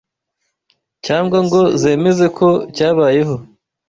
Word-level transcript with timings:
cyangwa 1.05 1.37
ngo 1.45 1.59
zemeze 1.81 2.25
ko 2.37 2.47
cyabayeho 2.75 3.35